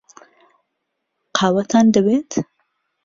[1.37, 2.31] قاوەتان دەوێت؟